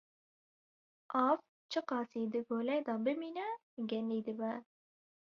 [1.25, 1.37] Av
[1.71, 3.49] çi qasî di golê de bimîne,
[3.89, 4.53] genî dibe.